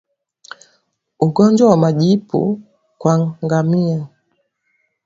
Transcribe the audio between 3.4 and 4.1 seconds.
Ngamia